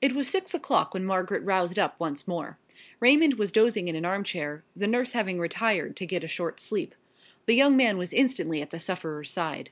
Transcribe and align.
It 0.00 0.14
was 0.14 0.26
six 0.28 0.52
o'clock 0.52 0.92
when 0.94 1.04
Margaret 1.04 1.44
roused 1.44 1.78
up 1.78 1.94
once 2.00 2.26
more. 2.26 2.58
Raymond 2.98 3.34
was 3.34 3.52
dozing 3.52 3.86
in 3.86 3.94
an 3.94 4.04
armchair, 4.04 4.64
the 4.74 4.88
nurse 4.88 5.12
having 5.12 5.38
retired 5.38 5.94
to 5.98 6.06
get 6.06 6.24
a 6.24 6.26
short 6.26 6.58
sleep. 6.58 6.92
The 7.46 7.54
young 7.54 7.76
man 7.76 7.98
was 7.98 8.12
instantly 8.12 8.60
at 8.62 8.70
the 8.70 8.80
sufferer's 8.80 9.30
side. 9.30 9.70